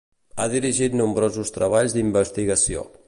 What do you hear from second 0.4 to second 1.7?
dirigit nombrosos